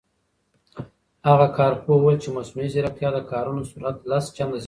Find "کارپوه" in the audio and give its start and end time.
1.57-1.95